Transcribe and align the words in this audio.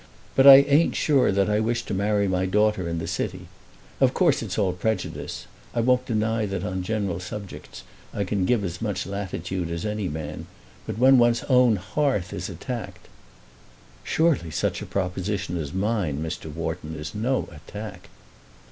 But 0.35 0.47
I 0.47 0.55
ain't 0.61 0.95
sure 0.95 1.31
that 1.31 1.47
I 1.47 1.59
wish 1.59 1.83
to 1.83 1.93
marry 1.93 2.27
my 2.27 2.47
daughter 2.47 2.89
in 2.89 2.97
the 2.97 3.05
City. 3.05 3.45
Of 3.99 4.15
course 4.15 4.41
it's 4.41 4.57
all 4.57 4.73
prejudice. 4.73 5.45
I 5.75 5.81
won't 5.81 6.07
deny 6.07 6.47
that 6.47 6.63
on 6.63 6.81
general 6.81 7.19
subjects 7.19 7.83
I 8.11 8.23
can 8.23 8.45
give 8.45 8.63
as 8.63 8.81
much 8.81 9.05
latitude 9.05 9.69
as 9.69 9.85
any 9.85 10.07
man; 10.09 10.47
but 10.87 10.97
when 10.97 11.19
one's 11.19 11.43
own 11.43 11.75
hearth 11.75 12.33
is 12.33 12.49
attacked" 12.49 13.09
"Surely 14.13 14.49
such 14.49 14.81
a 14.81 14.87
proposition 14.87 15.55
as 15.57 15.71
mine, 15.71 16.17
Mr. 16.17 16.51
Wharton, 16.51 16.95
is 16.95 17.13
no 17.13 17.47
attack!" 17.51 18.09